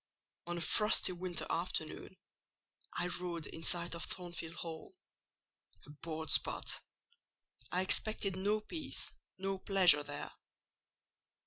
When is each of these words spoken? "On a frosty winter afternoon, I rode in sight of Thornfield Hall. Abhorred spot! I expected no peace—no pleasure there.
"On 0.47 0.57
a 0.57 0.61
frosty 0.61 1.11
winter 1.11 1.45
afternoon, 1.51 2.17
I 2.93 3.05
rode 3.05 3.45
in 3.45 3.61
sight 3.63 3.93
of 3.93 4.03
Thornfield 4.03 4.55
Hall. 4.55 4.95
Abhorred 5.85 6.31
spot! 6.31 6.81
I 7.71 7.83
expected 7.83 8.35
no 8.35 8.61
peace—no 8.61 9.59
pleasure 9.59 10.01
there. 10.01 10.31